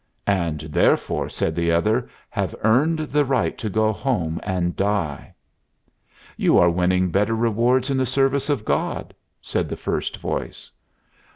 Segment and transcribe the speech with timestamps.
[0.25, 5.35] "And, therefore," said the other, "have earned the right to go home and die."
[6.35, 10.71] "You are winning better rewards in the service of God," said the first voice.